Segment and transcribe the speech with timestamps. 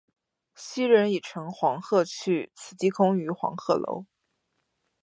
[0.55, 4.07] 昔人已乘黄鹤去，此地空余黄鹤楼。